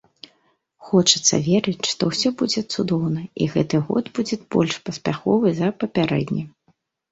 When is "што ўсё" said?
1.89-2.29